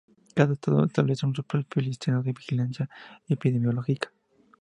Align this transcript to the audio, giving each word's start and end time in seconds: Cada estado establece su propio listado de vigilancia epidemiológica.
Cada 0.33 0.53
estado 0.53 0.83
establece 0.83 1.27
su 1.35 1.43
propio 1.43 1.79
listado 1.83 2.23
de 2.23 2.33
vigilancia 2.33 2.89
epidemiológica. 3.27 4.11